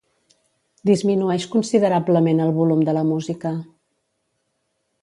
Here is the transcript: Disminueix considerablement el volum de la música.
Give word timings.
Disminueix 0.89 1.45
considerablement 1.57 2.43
el 2.47 2.55
volum 2.59 2.83
de 2.89 2.99
la 3.01 3.05
música. 3.13 3.55